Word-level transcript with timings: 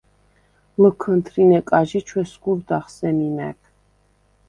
ლჷქჷნთრინე 0.81 1.59
კაჟი 1.69 1.99
ჩვესგურდახ 2.07 2.85
სემი 2.95 3.29
მა̈გ. 3.35 3.59